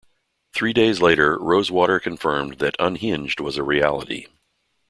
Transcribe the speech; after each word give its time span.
Three 0.55 0.73
days 0.73 0.99
later, 0.99 1.37
Rosewater 1.39 1.99
confirmed 1.99 2.57
that 2.57 2.75
"Unhinged" 2.79 3.39
was 3.39 3.57
a 3.57 3.63
reality. 3.63 4.25